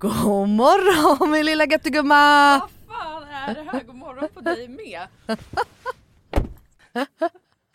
God 0.00 0.48
morgon 0.48 1.30
min 1.30 1.46
lilla 1.46 1.64
göttegumma! 1.66 2.58
Vad 2.58 2.70
fan 2.98 3.22
är 3.22 3.54
det 3.54 3.70
här? 3.72 3.84
God 3.84 3.94
morgon 3.94 4.28
på 4.34 4.40
dig 4.40 4.68
med. 4.68 5.06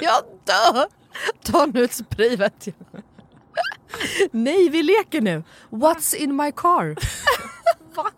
Jag 0.00 0.24
dör! 0.44 0.86
Ta 1.44 1.66
nu 1.66 1.84
ett 1.84 1.92
spray 1.92 2.36
vet 2.36 2.66
jag. 2.66 3.02
Nej, 4.30 4.68
vi 4.68 4.82
leker 4.82 5.20
nu. 5.20 5.42
What's 5.70 6.14
in 6.14 6.36
my 6.36 6.52
car? 6.52 6.96
Va? 7.94 8.10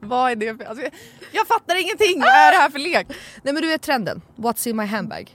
Vad 0.00 0.30
är 0.30 0.36
det 0.36 0.56
för... 0.56 0.64
Alltså, 0.64 0.88
jag, 1.32 1.46
fattar 1.46 1.82
ingenting! 1.82 2.20
Vad 2.20 2.28
är 2.28 2.52
det 2.52 2.58
här 2.58 2.70
för 2.70 2.78
lek? 2.78 3.06
Nej 3.42 3.54
men 3.54 3.62
du 3.62 3.68
vet 3.68 3.82
trenden. 3.82 4.22
What's 4.36 4.68
in 4.68 4.76
my 4.76 4.84
handbag? 4.84 5.34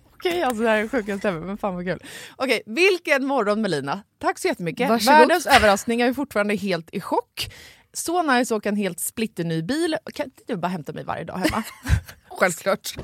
Okej, 0.21 0.43
alltså 0.43 0.63
det 0.63 0.69
här 0.69 0.77
är 0.77 0.87
sjukaste 0.87 1.29
ever, 1.29 1.39
men 1.39 1.57
fan 1.57 1.75
vad 1.75 1.85
kul. 1.85 2.03
Okej, 2.35 2.61
vilken 2.65 3.25
morgon 3.25 3.61
Melina. 3.61 4.03
Tack 4.19 4.39
så 4.39 4.47
jättemycket. 4.47 4.89
Varsågod. 4.89 5.19
Världens 5.19 5.45
överraskning, 5.45 5.99
jag 5.99 6.09
är 6.09 6.13
fortfarande 6.13 6.55
helt 6.55 6.89
i 6.93 7.01
chock. 7.01 7.53
Så 7.93 8.23
nice 8.23 8.53
att 8.53 8.57
åka 8.57 8.69
en 8.69 8.75
helt 8.75 8.99
splitterny 8.99 9.61
bil. 9.61 9.97
Kan 10.13 10.25
inte 10.25 10.43
du 10.47 10.55
bara 10.55 10.67
hämta 10.67 10.93
mig 10.93 11.03
varje 11.03 11.23
dag 11.23 11.37
hemma? 11.37 11.63
Självklart. 12.29 12.95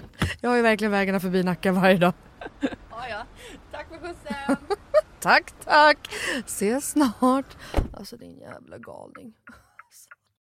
Jag 0.42 0.50
har 0.50 0.56
ju 0.58 0.62
verkligen 0.62 0.92
vägarna 0.92 1.20
förbi 1.20 1.44
Nacka 1.44 1.72
varje 1.72 1.98
dag. 1.98 2.14
ja, 2.62 3.08
ja. 3.10 3.26
Tack 3.72 3.88
för 3.90 3.98
skjutsen. 3.98 4.58
Tack, 5.20 5.54
tack. 5.64 5.98
Ses 6.46 6.90
snart. 6.90 7.58
Alltså 7.94 8.18
din 8.18 8.38
jävla 8.38 8.78
galning. 8.78 9.34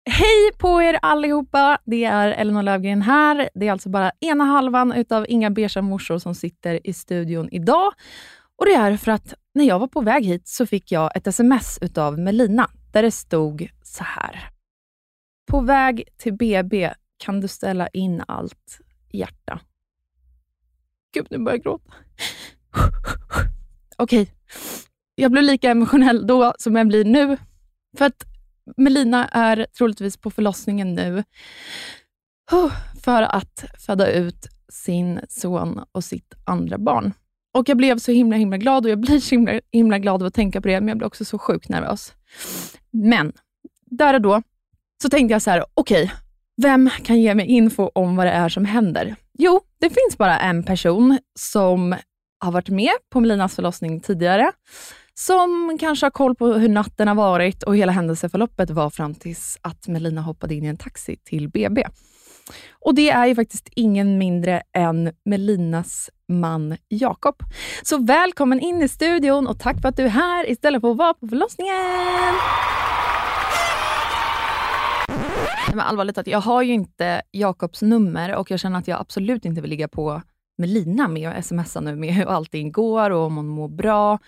Hej 0.07 0.53
på 0.59 0.83
er 0.83 0.99
allihopa! 1.03 1.79
Det 1.85 2.05
är 2.05 2.29
Elinor 2.29 2.63
Lövgren 2.63 3.03
här. 3.03 3.49
Det 3.55 3.69
är 3.69 3.73
alltså 3.73 3.89
bara 3.89 4.13
ena 4.21 4.45
halvan 4.45 4.93
utav 4.93 5.27
Inga 5.29 5.51
beiga 5.51 5.83
morsor 5.83 6.19
som 6.19 6.35
sitter 6.35 6.87
i 6.87 6.93
studion 6.93 7.49
idag. 7.53 7.93
Och 8.57 8.67
Det 8.67 8.75
är 8.75 8.97
för 8.97 9.13
att 9.13 9.35
när 9.55 9.65
jag 9.65 9.79
var 9.79 9.87
på 9.87 10.01
väg 10.01 10.25
hit 10.25 10.49
så 10.49 10.67
fick 10.67 10.93
jag 10.93 11.17
ett 11.17 11.27
sms 11.27 11.79
utav 11.81 12.19
Melina 12.19 12.71
där 12.93 13.03
det 13.03 13.11
stod 13.11 13.69
så 13.83 14.05
här. 14.05 14.51
På 15.47 15.61
väg 15.61 16.09
till 16.17 16.33
BB 16.33 16.95
kan 17.17 17.41
du 17.41 17.49
ställa 17.49 17.89
in 17.89 18.23
allt 18.29 18.81
hjärta. 19.13 19.61
Gud, 21.15 21.27
nu 21.31 21.39
börjar 21.39 21.57
jag 21.57 21.63
gråta. 21.63 21.95
Okej, 23.97 24.31
jag 25.15 25.31
blev 25.31 25.45
lika 25.45 25.71
emotionell 25.71 26.27
då 26.27 26.55
som 26.59 26.77
jag 26.77 26.89
blir 26.89 27.05
nu. 27.05 27.37
För 27.99 28.05
att 28.05 28.34
Melina 28.77 29.29
är 29.29 29.67
troligtvis 29.79 30.17
på 30.17 30.31
förlossningen 30.31 30.95
nu 30.95 31.25
för 33.05 33.23
att 33.23 33.65
föda 33.87 34.13
ut 34.13 34.49
sin 34.69 35.21
son 35.29 35.81
och 35.93 36.05
sitt 36.05 36.35
andra 36.45 36.79
barn. 36.79 37.13
Och 37.55 37.69
Jag 37.69 37.77
blev 37.77 37.99
så 37.99 38.13
himla 38.13 38.37
himla 38.37 38.57
glad 38.57 38.85
och 38.85 38.91
jag 38.91 39.01
blir 39.01 39.21
så 39.21 39.35
himla, 39.35 39.61
himla 39.73 39.99
glad 39.99 40.23
av 40.23 40.27
att 40.27 40.35
tänka 40.35 40.61
på 40.61 40.69
det, 40.69 40.81
men 40.81 40.89
jag 40.89 40.99
blir 40.99 41.07
också 41.07 41.25
så 41.25 41.39
sjukt 41.39 41.69
nervös. 41.69 42.13
Men 42.91 43.33
där 43.91 44.15
och 44.15 44.21
då 44.21 44.43
så 45.03 45.09
tänkte 45.09 45.33
jag 45.33 45.43
så 45.43 45.51
här, 45.51 45.65
okej, 45.75 46.13
vem 46.57 46.91
kan 47.03 47.21
ge 47.21 47.35
mig 47.35 47.47
info 47.47 47.91
om 47.95 48.17
vad 48.17 48.27
det 48.27 48.33
är 48.33 48.49
som 48.49 48.65
händer? 48.65 49.17
Jo, 49.39 49.61
det 49.81 49.91
finns 49.91 50.19
bara 50.19 50.39
en 50.39 50.63
person 50.63 51.19
som 51.39 51.97
har 52.39 52.53
varit 52.53 52.69
med 52.69 52.93
på 53.11 53.21
Melinas 53.21 53.55
förlossning 53.55 54.01
tidigare, 54.01 54.53
som 55.15 55.77
kanske 55.81 56.07
har 56.07 56.11
koll 56.11 56.35
på 56.35 56.47
hur 56.47 56.69
natten 56.69 57.09
har 57.09 57.15
varit 57.15 57.63
och 57.63 57.77
hela 57.77 57.93
händelseförloppet 57.93 58.71
var 58.71 58.91
fram 58.91 59.15
tills 59.15 59.59
att 59.63 59.89
Melina 59.89 60.21
hoppade 60.21 60.55
in 60.55 60.65
i 60.65 60.69
en 60.69 60.77
taxi 60.77 61.17
till 61.17 61.49
BB. 61.49 61.85
Och 62.73 62.95
det 62.95 63.11
är 63.11 63.27
ju 63.27 63.35
faktiskt 63.35 63.69
ingen 63.77 64.19
mindre 64.19 64.63
än 64.73 65.13
Melinas 65.25 66.11
man 66.29 66.77
Jakob. 66.89 67.35
Så 67.83 67.99
välkommen 67.99 68.61
in 68.61 68.83
i 68.83 68.89
studion 68.89 69.47
och 69.47 69.59
tack 69.59 69.81
för 69.81 69.89
att 69.89 69.97
du 69.97 70.05
är 70.05 70.09
här 70.09 70.51
istället 70.51 70.81
för 70.81 70.91
att 70.91 70.97
vara 70.97 71.15
på 71.15 71.29
förlossningen. 71.29 72.35
Men 75.69 75.81
allvarligt 75.81 76.19
att 76.19 76.27
jag 76.27 76.41
har 76.41 76.63
ju 76.63 76.73
inte 76.73 77.23
Jakobs 77.31 77.83
nummer 77.83 78.35
och 78.35 78.51
jag 78.51 78.61
känner 78.61 78.79
att 78.79 78.89
jag 78.89 79.01
absolut 79.01 79.45
inte 79.45 79.61
vill 79.61 79.71
ligga 79.71 79.89
på 79.89 80.23
Melina 80.59 81.09
med 81.09 81.31
att 81.31 81.47
smsa 81.47 81.81
nu 81.81 81.97
med 81.97 82.15
hur 82.15 82.27
allting 82.27 82.73
går 82.73 83.11
och 83.11 83.27
om 83.27 83.37
hon 83.37 83.49
mår 83.49 83.69
bra. 83.69 84.19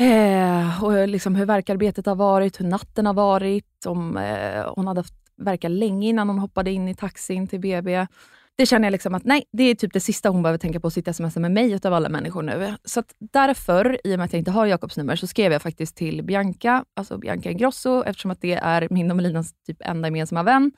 Eh, 0.00 0.84
och 0.84 0.98
eh, 0.98 1.06
liksom 1.06 1.34
hur 1.34 1.46
verkarbetet 1.46 2.06
har 2.06 2.14
varit, 2.14 2.60
hur 2.60 2.64
natten 2.64 3.06
har 3.06 3.14
varit, 3.14 3.86
om 3.86 4.16
eh, 4.16 4.72
hon 4.76 4.86
hade 4.86 5.00
haft 5.00 5.14
verka 5.36 5.68
länge 5.68 6.08
innan 6.08 6.28
hon 6.28 6.38
hoppade 6.38 6.70
in 6.70 6.88
i 6.88 6.94
taxin 6.94 7.48
till 7.48 7.60
BB. 7.60 8.06
Det 8.56 8.66
känner 8.66 8.86
jag 8.86 8.92
liksom 8.92 9.14
att 9.14 9.24
nej, 9.24 9.44
det 9.52 9.62
är 9.62 9.74
typ 9.74 9.92
det 9.92 10.00
sista 10.00 10.28
hon 10.28 10.42
behöver 10.42 10.58
tänka 10.58 10.80
på, 10.80 10.86
att 10.86 10.92
sitta 10.92 11.10
och 11.10 11.16
smsa 11.16 11.40
med 11.40 11.52
mig 11.52 11.72
utav 11.72 11.94
alla 11.94 12.08
människor 12.08 12.42
nu. 12.42 12.74
Så 12.84 13.00
att 13.00 13.14
därför, 13.18 14.00
i 14.04 14.14
och 14.14 14.18
med 14.18 14.24
att 14.24 14.32
jag 14.32 14.40
inte 14.40 14.50
har 14.50 14.66
Jakobs 14.66 14.96
nummer, 14.96 15.16
så 15.16 15.26
skrev 15.26 15.52
jag 15.52 15.62
faktiskt 15.62 15.96
till 15.96 16.24
Bianca, 16.24 16.84
alltså 16.96 17.18
Bianca 17.18 17.50
Ingrosso, 17.50 18.04
eftersom 18.04 18.30
att 18.30 18.40
det 18.40 18.54
är 18.54 18.88
min 18.90 19.10
och 19.10 19.16
Melinas 19.16 19.52
typ 19.66 19.76
enda 19.80 20.08
gemensamma 20.08 20.42
vän. 20.42 20.72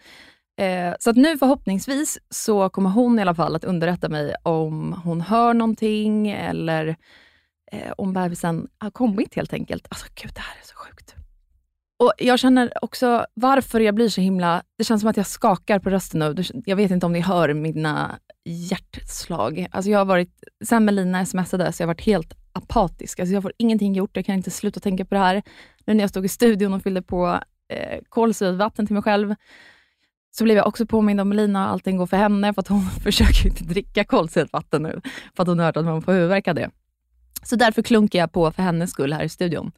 Eh, 0.60 0.94
så 0.98 1.10
att 1.10 1.16
nu 1.16 1.38
förhoppningsvis 1.38 2.18
så 2.28 2.68
kommer 2.68 2.90
hon 2.90 3.18
i 3.18 3.22
alla 3.22 3.34
fall 3.34 3.56
att 3.56 3.64
underrätta 3.64 4.08
mig 4.08 4.34
om 4.42 5.00
hon 5.04 5.20
hör 5.20 5.54
någonting 5.54 6.30
eller 6.30 6.96
eh, 7.72 7.92
om 7.98 8.12
bebisen 8.12 8.68
har 8.78 8.90
kommit 8.90 9.34
helt 9.34 9.52
enkelt. 9.52 9.86
Alltså 9.90 10.06
gud, 10.14 10.32
det 10.34 10.40
här 10.40 10.60
är 10.62 10.66
så 10.66 10.74
sjukt. 10.74 11.14
Och 11.98 12.12
Jag 12.18 12.38
känner 12.38 12.72
också 12.82 13.26
varför 13.34 13.80
jag 13.80 13.94
blir 13.94 14.08
så 14.08 14.20
himla... 14.20 14.62
Det 14.78 14.84
känns 14.84 15.00
som 15.00 15.10
att 15.10 15.16
jag 15.16 15.26
skakar 15.26 15.78
på 15.78 15.90
rösten 15.90 16.20
nu. 16.20 16.44
Jag 16.66 16.76
vet 16.76 16.90
inte 16.90 17.06
om 17.06 17.12
ni 17.12 17.20
hör 17.20 17.54
mina 17.54 18.18
hjärtslag. 18.44 19.66
Alltså 19.70 19.90
jag 19.90 19.98
har 19.98 20.04
varit, 20.04 20.44
sen 20.64 20.84
Melina 20.84 21.26
smsade 21.26 21.72
så 21.72 21.82
jag 21.82 21.86
har 21.86 21.94
varit 21.94 22.06
helt 22.06 22.34
apatisk. 22.52 23.20
Alltså 23.20 23.34
jag 23.34 23.42
får 23.42 23.52
ingenting 23.56 23.94
gjort, 23.94 24.16
jag 24.16 24.26
kan 24.26 24.34
inte 24.34 24.50
sluta 24.50 24.80
tänka 24.80 25.04
på 25.04 25.14
det 25.14 25.20
här. 25.20 25.42
Nu 25.84 25.94
när 25.94 26.00
jag 26.00 26.10
stod 26.10 26.24
i 26.24 26.28
studion 26.28 26.74
och 26.74 26.82
fyllde 26.82 27.02
på 27.02 27.40
eh, 27.72 28.00
kolsyrat 28.08 28.56
vatten 28.56 28.86
till 28.86 28.94
mig 28.94 29.02
själv, 29.02 29.34
så 30.30 30.44
blev 30.44 30.56
jag 30.56 30.66
också 30.66 30.86
påmind 30.86 31.20
om 31.20 31.28
Melina 31.28 31.66
och 31.66 31.72
allting 31.72 31.96
går 31.96 32.06
för 32.06 32.16
henne, 32.16 32.54
för 32.54 32.60
att 32.60 32.68
hon 32.68 32.82
försöker 33.02 33.46
inte 33.46 33.64
dricka 33.64 34.04
kolsyrat 34.04 34.52
vatten 34.52 34.82
nu, 34.82 35.00
för 35.36 35.42
att 35.42 35.48
hon 35.48 35.58
har 35.58 35.66
hört 35.66 35.76
att 35.76 35.84
man 35.84 36.02
får 36.02 36.12
huvudvärk 36.12 36.48
av 36.48 36.54
det. 36.54 36.70
Så 37.42 37.56
därför 37.56 37.82
klunkar 37.82 38.18
jag 38.18 38.32
på 38.32 38.52
för 38.52 38.62
hennes 38.62 38.90
skull 38.90 39.12
här 39.12 39.22
i 39.22 39.28
studion. 39.28 39.72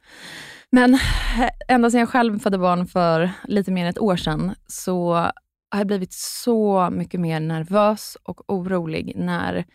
Men 0.69 0.93
eh, 0.93 1.49
ända 1.67 1.91
sedan 1.91 1.99
jag 1.99 2.09
själv 2.09 2.39
födde 2.39 2.57
barn 2.57 2.87
för 2.87 3.31
lite 3.43 3.71
mer 3.71 3.83
än 3.83 3.89
ett 3.89 3.99
år 3.99 4.15
sedan, 4.15 4.55
så 4.67 5.13
har 5.13 5.79
jag 5.79 5.87
blivit 5.87 6.13
så 6.13 6.89
mycket 6.89 7.19
mer 7.19 7.39
nervös 7.39 8.17
och 8.23 8.53
orolig 8.53 9.13
när 9.15 9.65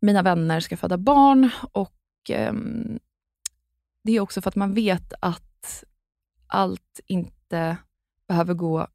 mina 0.00 0.22
vänner 0.22 0.60
ska 0.60 0.76
föda 0.76 0.98
barn. 0.98 1.50
Och 1.72 2.30
eh, 2.30 2.52
Det 4.04 4.12
är 4.12 4.20
också 4.20 4.40
för 4.40 4.48
att 4.48 4.56
man 4.56 4.74
vet 4.74 5.12
att 5.20 5.84
allt 6.46 7.00
inte 7.06 7.76
behöver 8.28 8.54
gå 8.54 8.86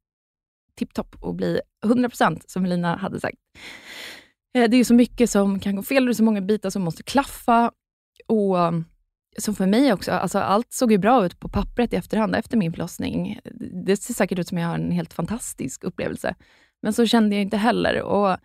tipptopp 0.75 1.15
och 1.19 1.35
bli 1.35 1.61
100% 1.85 2.41
som 2.47 2.65
Elina 2.65 2.95
hade 2.95 3.19
sagt. 3.19 3.37
Eh, 4.53 4.69
det 4.69 4.77
är 4.77 4.83
så 4.83 4.93
mycket 4.93 5.29
som 5.29 5.59
kan 5.59 5.75
gå 5.75 5.83
fel 5.83 6.03
och 6.03 6.07
det 6.07 6.11
är 6.11 6.13
så 6.13 6.23
många 6.23 6.41
bitar 6.41 6.69
som 6.69 6.81
måste 6.81 7.03
klaffa. 7.03 7.71
Och 8.27 8.57
um, 8.57 8.85
som 9.37 9.55
för 9.55 9.67
mig 9.67 9.93
också, 9.93 10.11
alltså 10.11 10.39
allt 10.39 10.73
såg 10.73 10.91
ju 10.91 10.97
bra 10.97 11.25
ut 11.25 11.39
på 11.39 11.49
pappret 11.49 11.93
i 11.93 11.95
efterhand 11.95 12.35
efter 12.35 12.57
min 12.57 12.71
förlossning. 12.71 13.39
Det 13.85 13.97
ser 13.97 14.13
säkert 14.13 14.39
ut 14.39 14.47
som 14.47 14.57
jag 14.57 14.67
har 14.67 14.75
en 14.75 14.91
helt 14.91 15.13
fantastisk 15.13 15.83
upplevelse. 15.83 16.35
Men 16.81 16.93
så 16.93 17.05
kände 17.05 17.35
jag 17.35 17.41
inte 17.41 17.57
heller. 17.57 18.01
Och 18.01 18.37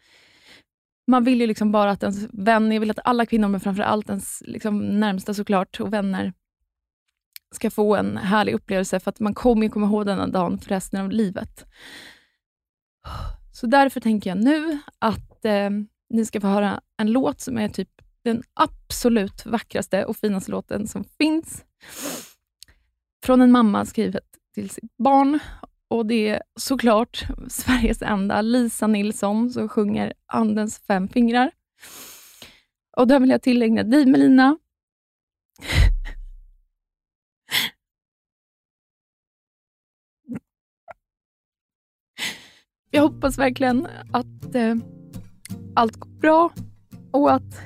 man 1.06 1.24
vill 1.24 1.40
ju 1.40 1.46
liksom 1.46 1.72
bara 1.72 1.90
att 1.90 2.02
ens 2.02 2.28
vänner, 2.32 2.76
jag 2.76 2.80
vill 2.80 2.90
att 2.90 2.98
alla 3.04 3.26
kvinnor, 3.26 3.48
men 3.48 3.60
framför 3.60 3.82
allt 3.82 4.08
ens 4.08 4.42
liksom 4.46 5.00
närmsta 5.00 5.34
såklart, 5.34 5.80
och 5.80 5.92
vänner, 5.92 6.32
ska 7.54 7.70
få 7.70 7.96
en 7.96 8.16
härlig 8.16 8.52
upplevelse, 8.52 9.00
för 9.00 9.10
att 9.10 9.20
man 9.20 9.34
kommer 9.34 9.62
ju 9.62 9.70
komma 9.70 9.86
ihåg 9.86 10.06
denna 10.06 10.26
dagen 10.26 10.58
för 10.58 10.68
resten 10.68 11.00
av 11.00 11.10
livet. 11.10 11.64
Så 13.52 13.66
därför 13.66 14.00
tänker 14.00 14.30
jag 14.30 14.44
nu 14.44 14.78
att 14.98 15.44
eh, 15.44 15.70
ni 16.10 16.26
ska 16.26 16.40
få 16.40 16.46
höra 16.46 16.80
en 16.96 17.12
låt 17.12 17.40
som 17.40 17.58
är 17.58 17.68
typ 17.68 17.95
den 18.26 18.42
absolut 18.54 19.46
vackraste 19.46 20.04
och 20.04 20.16
finaste 20.16 20.50
låten 20.50 20.88
som 20.88 21.04
finns. 21.18 21.64
Från 23.24 23.40
en 23.40 23.52
mamma 23.52 23.84
skrivet 23.84 24.24
till 24.54 24.70
sitt 24.70 24.96
barn. 24.96 25.38
Och 25.88 26.06
Det 26.06 26.28
är 26.28 26.42
såklart 26.60 27.26
Sveriges 27.48 28.02
enda 28.02 28.42
Lisa 28.42 28.86
Nilsson 28.86 29.50
som 29.50 29.68
sjunger 29.68 30.12
Andens 30.26 30.78
fem 30.78 31.08
fingrar. 31.08 31.50
Och 32.96 33.08
den 33.08 33.22
vill 33.22 33.30
jag 33.30 33.42
tillägna 33.42 33.82
dig 33.82 34.06
Melina. 34.06 34.58
Jag 42.90 43.02
hoppas 43.02 43.38
verkligen 43.38 43.86
att 44.12 44.54
eh, 44.54 44.74
allt 45.74 45.96
går 45.96 46.10
bra 46.10 46.50
och 47.12 47.32
att, 47.32 47.60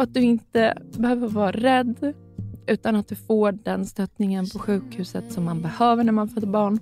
och 0.00 0.04
att 0.04 0.14
du 0.14 0.20
inte 0.20 0.78
behöver 0.98 1.28
vara 1.28 1.52
rädd 1.52 2.14
utan 2.66 2.96
att 2.96 3.08
du 3.08 3.14
får 3.14 3.52
den 3.52 3.86
stöttningen 3.86 4.48
på 4.48 4.58
sjukhuset 4.58 5.32
som 5.32 5.44
man 5.44 5.62
behöver 5.62 6.04
när 6.04 6.12
man 6.12 6.28
föder 6.28 6.46
barn. 6.46 6.78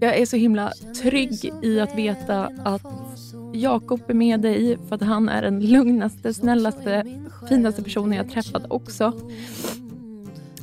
Jag 0.00 0.16
är 0.16 0.26
så 0.26 0.36
himla 0.36 0.72
trygg 1.02 1.52
i 1.62 1.80
att 1.80 1.98
veta 1.98 2.50
att 2.64 2.82
Jakob 3.52 4.00
är 4.08 4.14
med 4.14 4.40
dig 4.40 4.78
för 4.88 4.94
att 4.94 5.02
han 5.02 5.28
är 5.28 5.42
den 5.42 5.66
lugnaste, 5.66 6.34
snällaste, 6.34 7.04
finaste 7.48 7.82
personen 7.82 8.12
jag 8.12 8.30
träffat 8.30 8.62
också. 8.68 9.12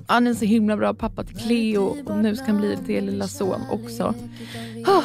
Han 0.07 0.27
är 0.27 0.29
en 0.29 0.35
så 0.35 0.45
himla 0.45 0.77
bra 0.77 0.93
pappa 0.93 1.23
till 1.23 1.37
Cleo 1.37 1.95
och 2.05 2.17
nu 2.17 2.35
ska 2.35 2.45
han 2.45 2.57
bli 2.57 2.75
det 2.75 2.85
till 2.85 3.05
lilla 3.05 3.27
son 3.27 3.61
också. 3.71 4.13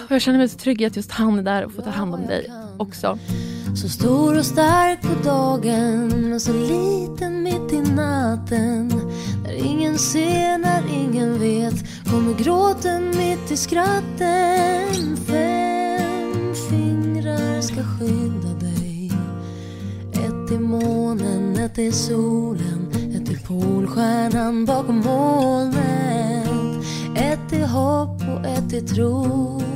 Jag 0.08 0.22
känner 0.22 0.38
mig 0.38 0.48
så 0.48 0.58
trygg 0.58 0.82
i 0.82 0.86
att 0.86 0.96
just 0.96 1.10
han 1.10 1.38
är 1.38 1.42
där 1.42 1.64
och 1.64 1.72
får 1.72 1.82
ta 1.82 1.90
hand 1.90 2.14
om 2.14 2.26
dig 2.26 2.52
också. 2.78 3.18
Så 3.74 3.88
stor 3.88 4.38
och 4.38 4.46
stark 4.46 5.02
på 5.02 5.28
dagen 5.28 6.28
men 6.30 6.40
så 6.40 6.52
liten 6.52 7.42
mitt 7.42 7.72
i 7.72 7.80
natten. 7.80 8.88
När 9.42 9.66
ingen 9.66 9.98
ser, 9.98 10.58
när 10.58 10.82
ingen 10.92 11.40
vet 11.40 11.74
kommer 12.10 12.34
gråten 12.34 13.06
mitt 13.16 13.50
i 13.50 13.56
skratten. 13.56 15.16
Fem 15.26 16.54
fingrar 16.70 17.60
ska 17.60 17.82
skydda 17.82 18.54
dig. 18.60 19.12
Ett 20.12 20.52
i 20.52 20.58
månen, 20.58 21.56
ett 21.58 21.78
i 21.78 21.92
solen 21.92 22.88
Ett 23.16 23.30
i 23.30 23.36
polstjärnan 23.46 24.64
bakom 24.64 24.96
molnet. 24.96 26.48
Ett 27.16 27.52
i 27.52 27.62
hopp 27.62 28.20
och 28.20 28.46
ett 28.46 28.72
i 28.72 28.80
tro. 28.80 29.67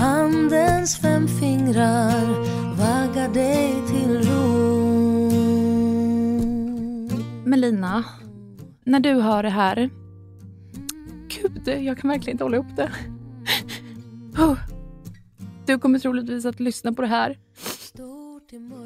Handens 0.00 0.98
fem 0.98 1.28
fingrar 1.28 2.26
vaggar 2.76 3.28
dig 3.28 3.74
till 3.88 4.30
ro 4.30 4.50
Melina, 7.44 8.04
när 8.84 9.00
du 9.00 9.14
hör 9.14 9.42
det 9.42 9.50
här. 9.50 9.90
Gud, 11.28 11.68
jag 11.68 11.98
kan 11.98 12.10
verkligen 12.10 12.34
inte 12.34 12.44
hålla 12.44 12.56
ihop 12.56 12.76
det. 12.76 12.90
Du 15.66 15.78
kommer 15.78 15.98
troligtvis 15.98 16.44
att 16.44 16.60
lyssna 16.60 16.92
på 16.92 17.02
det 17.02 17.08
här 17.08 17.38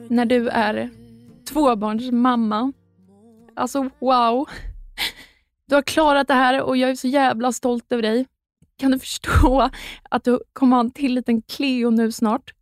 när 0.08 0.24
du 0.24 0.48
är 0.48 0.90
tvåbarnsmamma. 1.48 2.72
Alltså 3.56 3.90
wow. 3.98 4.48
Du 5.66 5.74
har 5.74 5.82
klarat 5.82 6.28
det 6.28 6.34
här 6.34 6.62
och 6.62 6.76
jag 6.76 6.90
är 6.90 6.94
så 6.94 7.08
jävla 7.08 7.52
stolt 7.52 7.92
över 7.92 8.02
dig. 8.02 8.26
Kan 8.76 8.90
du 8.90 8.98
förstå 8.98 9.70
att 10.10 10.24
du 10.24 10.40
kommer 10.52 10.76
ha 10.76 10.80
en 10.80 10.90
till 10.90 11.14
liten 11.14 11.42
Cleo 11.42 11.90
nu 11.90 12.12
snart? 12.12 12.54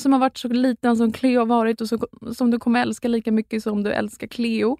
Som 0.00 0.12
har 0.12 0.20
varit 0.20 0.38
så 0.38 0.48
liten 0.48 0.96
som 0.96 1.12
Cleo 1.12 1.38
har 1.38 1.46
varit 1.46 1.80
och 1.80 1.88
så, 1.88 1.98
som 2.34 2.50
du 2.50 2.58
kommer 2.58 2.82
älska 2.82 3.08
lika 3.08 3.32
mycket 3.32 3.62
som 3.62 3.82
du 3.82 3.92
älskar 3.92 4.26
Cleo. 4.26 4.76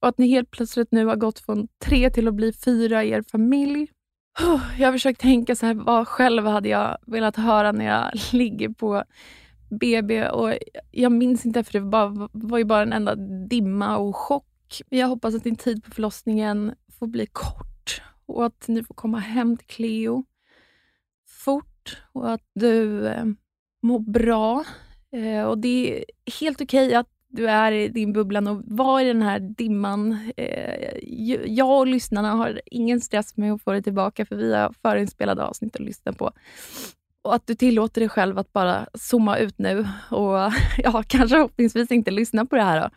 Och 0.00 0.08
att 0.08 0.18
ni 0.18 0.28
helt 0.28 0.50
plötsligt 0.50 0.92
nu 0.92 1.06
har 1.06 1.16
gått 1.16 1.38
från 1.38 1.68
tre 1.84 2.10
till 2.10 2.28
att 2.28 2.34
bli 2.34 2.52
fyra 2.52 3.04
i 3.04 3.10
er 3.10 3.22
familj. 3.22 3.88
Jag 4.78 4.88
har 4.88 4.92
försökt 4.92 5.20
tänka 5.20 5.56
så 5.56 5.66
här, 5.66 5.74
vad 5.74 6.08
själv 6.08 6.46
hade 6.46 6.68
jag 6.68 6.98
velat 7.06 7.36
höra 7.36 7.72
när 7.72 7.84
jag 7.84 8.10
ligger 8.32 8.68
på 8.68 9.04
BB 9.70 10.28
och 10.28 10.54
jag 10.90 11.12
minns 11.12 11.46
inte 11.46 11.64
för 11.64 11.72
det 11.72 11.80
var, 11.80 12.10
bara, 12.10 12.28
var 12.32 12.58
ju 12.58 12.64
bara 12.64 12.82
en 12.82 12.92
enda 12.92 13.14
dimma 13.48 13.96
och 13.96 14.16
chock. 14.16 14.82
Jag 14.88 15.08
hoppas 15.08 15.34
att 15.34 15.44
din 15.44 15.56
tid 15.56 15.84
på 15.84 15.90
förlossningen 15.90 16.74
får 16.98 17.06
bli 17.06 17.26
kort 17.26 17.69
och 18.30 18.46
att 18.46 18.68
ni 18.68 18.84
får 18.84 18.94
komma 18.94 19.18
hem 19.18 19.56
till 19.56 19.66
Cleo 19.66 20.24
fort 21.28 22.02
och 22.12 22.32
att 22.32 22.50
du 22.54 23.06
eh, 23.08 23.24
mår 23.82 23.98
bra. 23.98 24.64
Eh, 25.12 25.42
och 25.42 25.58
Det 25.58 25.98
är 25.98 26.04
helt 26.40 26.60
okej 26.60 26.94
att 26.94 27.08
du 27.28 27.48
är 27.48 27.72
i 27.72 27.88
din 27.88 28.12
bubblan 28.12 28.46
och 28.46 28.62
var 28.64 29.00
i 29.00 29.04
den 29.04 29.22
här 29.22 29.40
dimman. 29.40 30.32
Eh, 30.36 30.96
jag 31.46 31.78
och 31.78 31.86
lyssnarna 31.86 32.30
har 32.30 32.60
ingen 32.66 33.00
stress 33.00 33.36
med 33.36 33.52
att 33.52 33.62
få 33.62 33.72
det 33.72 33.82
tillbaka 33.82 34.26
för 34.26 34.36
vi 34.36 34.54
har 34.54 34.74
förinspelade 34.82 35.44
avsnitt 35.44 35.76
att 35.76 35.82
lyssna 35.82 36.12
på. 36.12 36.32
Och 37.22 37.34
att 37.34 37.46
du 37.46 37.54
tillåter 37.54 38.00
dig 38.00 38.08
själv 38.08 38.38
att 38.38 38.52
bara 38.52 38.86
zooma 38.94 39.38
ut 39.38 39.58
nu 39.58 39.80
och 40.10 40.52
ja, 40.78 41.02
kanske 41.06 41.28
förhoppningsvis 41.28 41.90
inte 41.90 42.10
lyssna 42.10 42.46
på 42.46 42.56
det 42.56 42.62
här 42.62 42.80
då. 42.80 42.90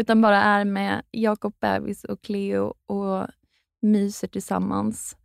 Utan 0.00 0.20
bara 0.20 0.42
är 0.42 0.64
med 0.64 1.02
Jakob, 1.10 1.54
bebis 1.60 2.04
och 2.04 2.22
Cleo 2.22 2.74
och 2.86 3.26
myser 3.92 4.28
tillsammans. 4.28 5.16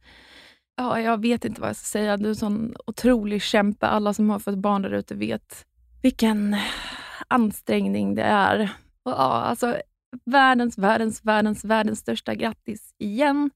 Ja, 0.77 1.01
jag 1.01 1.21
vet 1.21 1.45
inte 1.45 1.61
vad 1.61 1.69
jag 1.69 1.75
ska 1.75 1.85
säga. 1.85 2.17
Du 2.17 2.25
är 2.25 2.29
en 2.29 2.35
sån 2.35 2.75
otrolig 2.87 3.41
kämpe. 3.41 3.87
Alla 3.87 4.13
som 4.13 4.29
har 4.29 4.39
fått 4.39 4.57
barn 4.57 4.81
där 4.81 4.93
ute 4.93 5.15
vet 5.15 5.65
vilken 6.01 6.55
ansträngning 7.27 8.15
det 8.15 8.23
är. 8.23 8.61
Och 9.03 9.11
ja, 9.11 9.31
alltså, 9.41 9.77
världens, 10.25 10.77
världens, 10.77 11.25
världens, 11.25 11.65
världens 11.65 11.99
största 11.99 12.35
grattis 12.35 12.93
igen. 12.97 13.49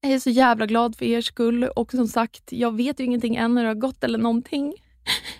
Jag 0.00 0.12
är 0.12 0.18
så 0.18 0.30
jävla 0.30 0.66
glad 0.66 0.96
för 0.96 1.04
er 1.04 1.20
skull 1.20 1.64
och 1.64 1.90
som 1.90 2.08
sagt, 2.08 2.52
jag 2.52 2.76
vet 2.76 3.00
ju 3.00 3.04
ingenting 3.04 3.36
än 3.36 3.56
hur 3.56 3.64
det 3.64 3.70
har 3.70 3.74
gått 3.74 4.04
eller 4.04 4.18
någonting. 4.18 4.74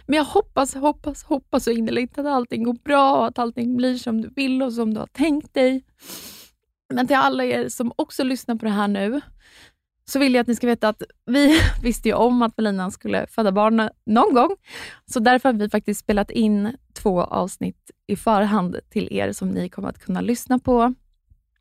Men 0.07 0.17
jag 0.17 0.25
hoppas, 0.25 0.75
hoppas, 0.75 1.23
hoppas 1.23 1.65
så 1.65 1.71
innerligt 1.71 2.19
att 2.19 2.27
allting 2.27 2.63
går 2.63 2.77
bra 2.85 3.17
och 3.17 3.27
att 3.27 3.39
allting 3.39 3.77
blir 3.77 3.97
som 3.97 4.23
du 4.23 4.29
vill 4.29 4.63
och 4.63 4.73
som 4.73 4.95
du 4.95 5.01
har 5.01 5.07
tänkt 5.07 5.55
dig. 5.55 5.85
Men 6.91 7.07
till 7.07 7.17
alla 7.17 7.45
er 7.45 7.69
som 7.69 7.93
också 7.97 8.25
lyssnar 8.25 8.55
på 8.55 8.65
det 8.65 8.71
här 8.71 8.89
nu, 8.89 9.21
så 10.05 10.19
vill 10.19 10.35
jag 10.35 10.41
att 10.41 10.47
ni 10.47 10.55
ska 10.57 10.67
veta 10.67 10.89
att 10.89 11.03
vi 11.27 11.61
visste 11.83 12.09
ju 12.09 12.15
om 12.15 12.43
att 12.43 12.57
Melina 12.57 12.91
skulle 12.91 13.27
föda 13.27 13.53
barn 13.53 13.91
någon 14.07 14.35
gång. 14.35 14.57
Så 15.07 15.21
därför 15.21 15.49
har 15.49 15.59
vi 15.59 15.69
faktiskt 15.69 16.01
spelat 16.01 16.31
in 16.31 16.77
två 16.93 17.23
avsnitt 17.23 17.91
i 18.07 18.17
förhand 18.17 18.77
till 18.91 19.09
er 19.11 19.33
som 19.33 19.49
ni 19.49 19.69
kommer 19.69 19.89
att 19.89 19.99
kunna 19.99 20.21
lyssna 20.21 20.59
på. 20.59 20.95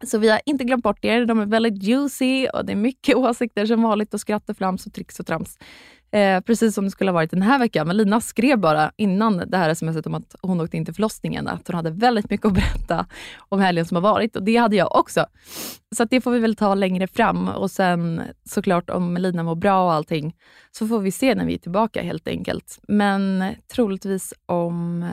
Så 0.03 0.17
vi 0.17 0.29
har 0.29 0.41
inte 0.45 0.63
glömt 0.63 0.83
bort 0.83 1.05
er. 1.05 1.25
De 1.25 1.39
är 1.39 1.45
väldigt 1.45 1.83
juicy 1.83 2.47
och 2.47 2.65
det 2.65 2.71
är 2.71 2.75
mycket 2.75 3.15
åsikter 3.15 3.65
som 3.65 3.81
vanligt 3.81 4.13
och 4.13 4.21
skratt 4.21 4.49
och 4.49 4.57
flams 4.57 4.85
och 4.85 4.93
tricks 4.93 5.19
och 5.19 5.25
trams. 5.27 5.57
Eh, 6.11 6.41
precis 6.41 6.75
som 6.75 6.85
det 6.85 6.91
skulle 6.91 7.11
ha 7.11 7.13
varit 7.13 7.31
den 7.31 7.41
här 7.41 7.59
veckan. 7.59 7.87
Men 7.87 7.97
Lina 7.97 8.21
skrev 8.21 8.59
bara 8.59 8.91
innan 8.97 9.37
det 9.37 9.57
här 9.57 9.73
smset 9.73 10.07
om 10.07 10.15
att 10.15 10.35
hon 10.41 10.61
åkte 10.61 10.77
in 10.77 10.85
till 10.85 10.93
förlossningen 10.93 11.47
att 11.47 11.67
hon 11.67 11.75
hade 11.75 11.91
väldigt 11.91 12.29
mycket 12.29 12.45
att 12.45 12.53
berätta 12.53 13.05
om 13.49 13.59
helgen 13.59 13.85
som 13.85 13.95
har 13.95 14.01
varit 14.01 14.35
och 14.35 14.43
det 14.43 14.55
hade 14.55 14.75
jag 14.75 14.95
också. 14.95 15.25
Så 15.95 16.03
att 16.03 16.09
det 16.09 16.21
får 16.21 16.31
vi 16.31 16.39
väl 16.39 16.55
ta 16.55 16.75
längre 16.75 17.07
fram 17.07 17.47
och 17.47 17.71
sen 17.71 18.21
såklart 18.45 18.89
om 18.89 19.17
Lina 19.17 19.43
mår 19.43 19.55
bra 19.55 19.85
och 19.85 19.93
allting 19.93 20.35
så 20.71 20.87
får 20.87 20.99
vi 20.99 21.11
se 21.11 21.35
när 21.35 21.45
vi 21.45 21.53
är 21.53 21.57
tillbaka 21.57 22.01
helt 22.01 22.27
enkelt. 22.27 22.79
Men 22.87 23.43
troligtvis 23.73 24.33
om, 24.45 25.09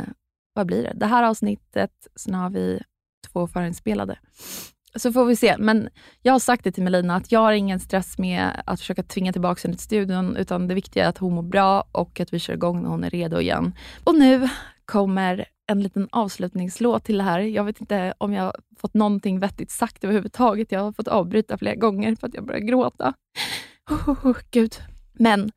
vad 0.55 0.67
blir 0.67 0.83
det? 0.83 0.93
Det 0.95 1.07
här 1.07 1.23
avsnittet, 1.23 1.93
sen 2.17 2.35
har 2.35 2.51
vi 2.51 2.83
två 3.33 3.47
förinspelade. 3.47 4.19
Så 4.97 5.13
får 5.13 5.25
vi 5.25 5.37
se. 5.37 5.57
Men 5.59 5.89
jag 6.23 6.33
har 6.33 6.39
sagt 6.39 6.65
det 6.65 6.73
till 6.73 6.83
Melina 6.83 7.17
att 7.17 7.33
jag 7.33 7.41
har 7.41 7.53
ingen 7.53 7.81
stress 7.81 8.19
med 8.19 8.63
att 8.67 8.81
försöka 8.81 9.03
tvinga 9.03 9.33
tillbaka 9.33 9.61
henne 9.63 9.75
till 9.75 9.85
studion, 9.85 10.37
utan 10.37 10.69
det 10.69 10.75
viktiga 10.75 11.05
är 11.05 11.09
att 11.09 11.19
hon 11.19 11.35
mår 11.35 11.43
bra 11.43 11.85
och 11.93 12.21
att 12.21 12.33
vi 12.33 12.39
kör 12.39 12.55
igång 12.55 12.83
när 12.83 12.89
hon 12.89 13.05
är 13.05 13.11
redo 13.11 13.41
igen. 13.41 13.75
Och 14.05 14.15
nu 14.15 14.49
kommer 14.85 15.45
en 15.67 15.83
liten 15.83 16.09
avslutningslåt 16.13 17.05
till 17.05 17.19
det 17.19 17.25
här. 17.25 17.39
Jag 17.39 17.65
vet 17.65 17.81
inte 17.81 18.15
om 18.19 18.33
jag 18.33 18.43
har 18.43 18.57
fått 18.79 18.95
någonting 18.95 19.41
vettigt 19.41 19.71
sagt 19.71 20.05
överhuvudtaget. 20.05 20.73
Jag 20.73 20.81
har 20.81 20.93
fått 20.93 21.09
avbryta 21.09 21.59
flera 21.59 21.75
gånger 21.75 22.17
för 22.17 22.27
att 22.27 22.35
jag 22.35 22.47
börjar 22.47 22.61
gråta. 22.61 23.15
Oh, 23.91 24.11
oh, 24.11 24.27
oh, 24.27 24.37
Gud. 24.51 24.75
Men 25.13 25.51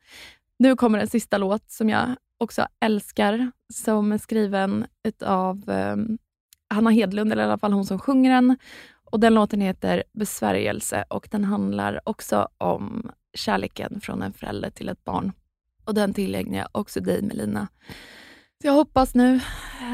nu 0.58 0.76
kommer 0.76 0.98
en 0.98 1.06
sista 1.06 1.38
låt 1.38 1.70
som 1.70 1.88
jag 1.88 2.16
också 2.38 2.66
älskar, 2.80 3.50
som 3.72 4.12
är 4.12 4.18
skriven 4.18 4.86
av 5.24 5.70
eh, 5.70 5.96
Hanna 6.74 6.90
Hedlund, 6.90 7.32
eller 7.32 7.42
i 7.42 7.46
alla 7.46 7.58
fall 7.58 7.72
hon 7.72 7.86
som 7.86 7.98
sjunger 7.98 8.30
den. 8.30 8.56
Och 9.10 9.20
Den 9.20 9.34
låten 9.34 9.60
heter 9.60 10.04
Besvärjelse 10.12 11.04
och 11.08 11.28
den 11.30 11.44
handlar 11.44 12.00
också 12.04 12.48
om 12.58 13.10
kärleken 13.34 14.00
från 14.00 14.22
en 14.22 14.32
förälder 14.32 14.70
till 14.70 14.88
ett 14.88 15.04
barn. 15.04 15.32
Och 15.84 15.94
Den 15.94 16.14
tillägnar 16.14 16.58
jag 16.58 16.68
också 16.72 17.00
dig, 17.00 17.22
Melina. 17.22 17.68
Så 18.62 18.66
jag 18.66 18.72
hoppas 18.72 19.14
nu 19.14 19.40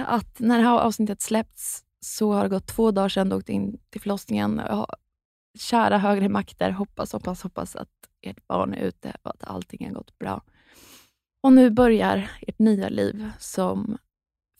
att 0.06 0.40
när 0.40 0.58
det 0.58 0.64
här 0.64 0.78
avsnittet 0.78 1.22
släppts 1.22 1.84
så 2.00 2.32
har 2.32 2.42
det 2.42 2.48
gått 2.48 2.66
två 2.66 2.90
dagar 2.90 3.08
sedan 3.08 3.28
du 3.28 3.36
åkte 3.36 3.52
in 3.52 3.78
till 3.90 4.00
förlossningen. 4.00 4.62
Kära 5.58 5.98
högre 5.98 6.28
makter, 6.28 6.70
hoppas, 6.70 7.12
hoppas, 7.12 7.42
hoppas 7.42 7.76
att 7.76 7.88
ert 8.20 8.46
barn 8.46 8.74
är 8.74 8.82
ute 8.82 9.16
och 9.22 9.30
att 9.30 9.44
allting 9.44 9.86
har 9.86 9.94
gått 9.94 10.18
bra. 10.18 10.42
Och 11.40 11.52
nu 11.52 11.70
börjar 11.70 12.30
ert 12.40 12.58
nya 12.58 12.88
liv 12.88 13.30
som 13.38 13.98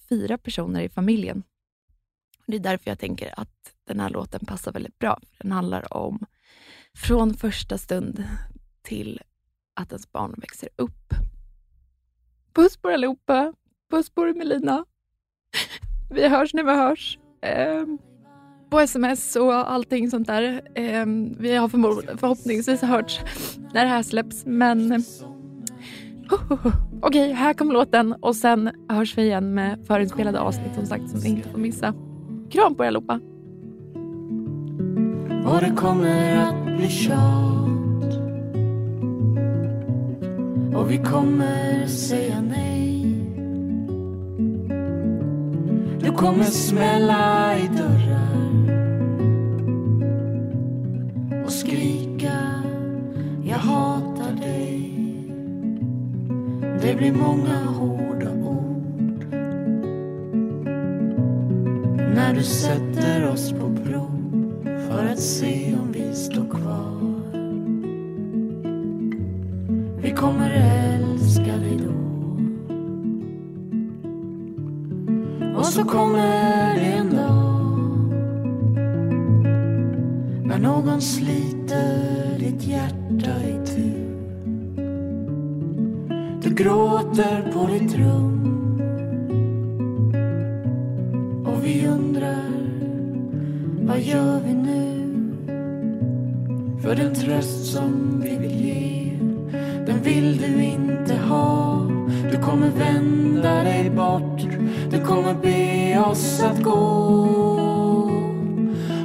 fyra 0.08 0.38
personer 0.38 0.80
i 0.80 0.88
familjen. 0.88 1.42
Det 2.46 2.56
är 2.56 2.60
därför 2.60 2.90
jag 2.90 2.98
tänker 2.98 3.40
att 3.40 3.74
den 3.86 4.00
här 4.00 4.10
låten 4.10 4.46
passar 4.46 4.72
väldigt 4.72 4.98
bra. 4.98 5.20
Den 5.38 5.52
handlar 5.52 5.96
om 5.96 6.26
från 6.94 7.34
första 7.34 7.78
stund 7.78 8.24
till 8.82 9.20
att 9.74 9.92
ens 9.92 10.12
barn 10.12 10.34
växer 10.36 10.68
upp. 10.76 11.14
Puss 12.54 12.76
på 12.76 12.90
er 12.90 12.94
allihopa. 12.94 13.52
Puss 13.90 14.10
på 14.10 14.24
dig 14.24 14.34
Melina. 14.34 14.84
Vi 16.10 16.28
hörs 16.28 16.54
när 16.54 16.64
vi 16.64 16.74
hörs. 16.74 17.18
Eh, 17.42 17.86
på 18.70 18.80
sms 18.80 19.36
och 19.36 19.70
allting 19.72 20.10
sånt 20.10 20.26
där. 20.26 20.62
Eh, 20.74 21.06
vi 21.38 21.56
har 21.56 21.68
förhoppningsvis 22.16 22.82
hörts 22.82 23.20
när 23.74 23.84
det 23.84 23.90
här 23.90 24.02
släpps, 24.02 24.46
men 24.46 24.92
oh, 24.92 26.52
oh, 26.52 26.66
oh. 26.66 26.66
Okej, 26.66 27.02
okay, 27.02 27.32
här 27.32 27.54
kommer 27.54 27.72
låten 27.74 28.12
och 28.12 28.36
sen 28.36 28.70
hörs 28.88 29.18
vi 29.18 29.22
igen 29.22 29.54
med 29.54 29.86
förinspelade 29.86 30.40
avsnitt 30.40 30.74
som 30.74 30.86
sagt 30.86 31.10
som 31.10 31.20
ni 31.20 31.28
inte 31.28 31.48
får 31.48 31.58
missa. 31.58 31.94
Kram 32.50 32.74
på 32.74 32.84
er 32.84 32.88
allihopa. 32.88 33.20
Och 35.46 35.60
det 35.60 35.72
kommer 35.76 36.36
att 36.36 36.76
bli 36.76 36.88
tjat 36.88 37.56
och 40.74 40.90
vi 40.90 40.98
kommer 40.98 41.86
säga 41.86 42.40
nej 42.40 43.06
Du 46.00 46.12
kommer 46.12 46.44
smälla 46.44 47.54
i 47.58 47.68
dörrar 47.68 48.36
och 51.44 51.52
skrika 51.52 52.62
Jag 53.44 53.58
hatar 53.58 54.32
dig 54.40 54.92
Det 56.82 56.94
blir 56.96 57.12
många 57.12 57.64
hår. 57.64 57.95
Du 62.36 62.42
sätter 62.42 63.28
oss 63.28 63.50
på 63.50 63.76
prov 63.84 64.10
för 64.88 65.06
att 65.12 65.20
se 65.20 65.74
om 65.74 65.92
vi 65.92 66.14
står 66.14 66.44
kvar 66.50 66.96
Vi 70.00 70.10
kommer 70.10 70.50
älska 70.50 71.56
dig 71.56 71.78
då 71.84 71.92
Och 75.58 75.66
så 75.66 75.84
kommer 75.84 76.74
det 76.74 76.86
en 76.86 77.16
dag 77.16 77.56
när 80.44 80.58
någon 80.58 81.00
sliter 81.00 82.38
ditt 82.38 82.62
hjärta 82.62 83.42
i 83.44 83.66
tu. 83.66 83.92
Du 86.42 86.54
gråter 86.54 87.52
på 87.52 87.66
ditt 87.66 87.94
rum 87.94 88.36
och 91.46 91.64
vi 91.64 91.86
undrar 91.86 92.15
vad 93.86 94.00
gör 94.00 94.40
vi 94.40 94.54
nu? 94.54 95.02
För 96.82 96.94
den 96.94 97.14
tröst 97.14 97.72
som 97.72 98.20
vi 98.24 98.36
vill 98.36 98.64
ge 98.64 99.12
den 99.86 100.02
vill 100.02 100.36
du 100.36 100.62
inte 100.62 101.14
ha. 101.14 101.86
Du 102.30 102.38
kommer 102.38 102.70
vända 102.70 103.62
dig 103.62 103.90
bort 103.90 104.46
du 104.90 105.04
kommer 105.04 105.34
be 105.34 106.00
oss 106.00 106.42
att 106.42 106.62
gå 106.62 106.72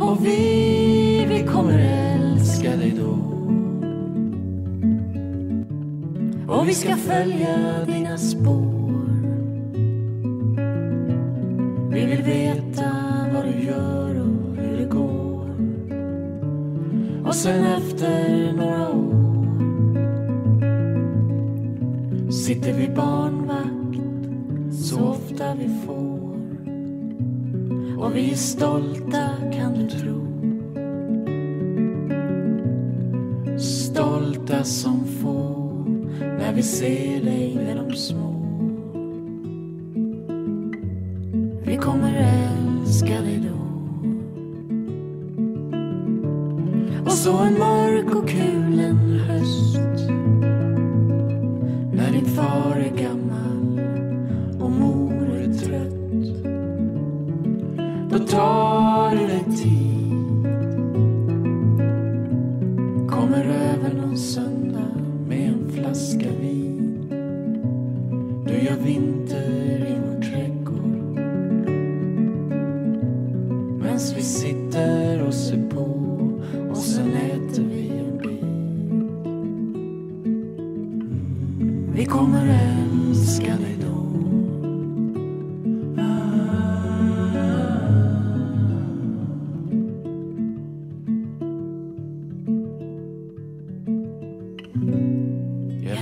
och 0.02 0.26
vi, 0.26 1.26
vi 1.30 1.44
kommer 1.48 1.80
älska 1.80 2.76
dig 2.76 2.94
då. 3.00 3.18
Och 6.54 6.70
vi 6.70 6.74
ska 6.74 6.96
följa 6.96 7.86
dina 7.86 8.18
spår. 8.18 8.72
Vi 11.92 12.06
vill 12.06 12.24
veta 12.24 12.92
vad 13.34 13.46
du 13.46 13.66
gör 13.66 14.11
Och 17.32 17.38
sen 17.38 17.66
efter 17.66 18.54
några 18.54 18.90
år 18.90 19.22
sitter 22.32 22.74
vi 22.74 22.90
barnvakt 22.90 24.00
så 24.72 25.00
ofta 25.00 25.56
vi 25.56 25.70
får. 25.86 26.36
Och 28.04 28.16
vi 28.16 28.32
är 28.32 28.36
stolta 28.36 29.30
kan 29.54 29.74
du 29.74 29.90
tro. 29.90 30.28
Stolta 33.60 34.64
som 34.64 35.06
få 35.06 35.72
när 36.20 36.54
vi 36.54 36.64
ser 36.64 37.24
dig 37.24 37.56
med 37.56 37.78
de 37.78 37.96
små. 37.96 38.41
broken. 48.22 48.61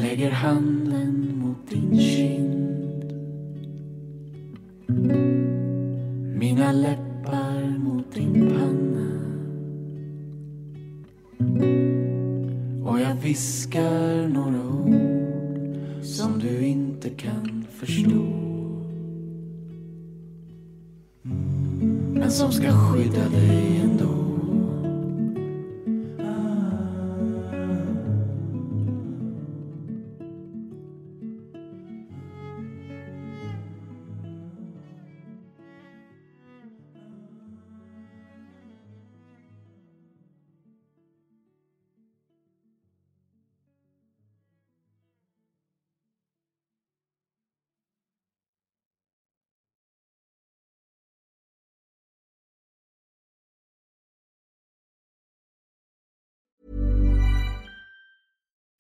lägger 0.10 0.32
handen 0.32 1.40
mot 1.42 1.70
din 1.70 2.00
kind. 2.00 2.29